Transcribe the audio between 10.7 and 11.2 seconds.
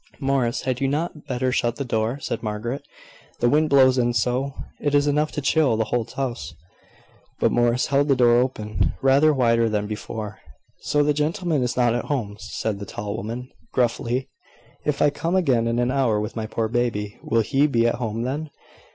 "So the